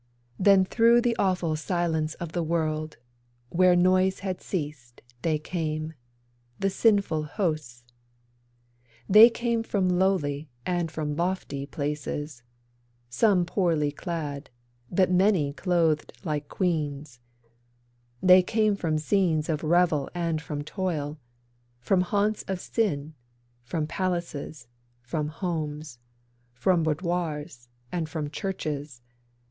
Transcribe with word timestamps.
Then 0.39 0.65
through 0.65 1.01
the 1.01 1.15
awful 1.17 1.55
silence 1.55 2.15
of 2.15 2.31
the 2.31 2.41
world, 2.41 2.97
Where 3.49 3.75
noise 3.75 4.21
had 4.21 4.41
ceased, 4.41 5.03
they 5.21 5.37
came— 5.37 5.93
The 6.57 6.71
sinful 6.71 7.25
hosts. 7.25 7.83
They 9.07 9.29
came 9.29 9.61
from 9.61 9.87
lowly 9.87 10.49
and 10.65 10.89
from 10.89 11.15
lofty 11.15 11.67
places, 11.67 12.41
Some 13.11 13.45
poorly 13.45 13.91
clad, 13.91 14.49
but 14.91 15.11
many 15.11 15.53
clothed 15.53 16.11
like 16.23 16.49
queens; 16.49 17.19
They 18.23 18.41
came 18.41 18.75
from 18.75 18.97
scenes 18.97 19.49
of 19.49 19.63
revel 19.63 20.09
and 20.15 20.41
from 20.41 20.63
toil; 20.63 21.19
From 21.79 22.01
haunts 22.01 22.41
of 22.47 22.59
sin, 22.59 23.13
from 23.61 23.85
palaces, 23.85 24.67
from 25.03 25.27
homes, 25.27 25.99
From 26.55 26.81
boudoirs, 26.81 27.69
and 27.91 28.09
from 28.09 28.31
churches. 28.31 29.03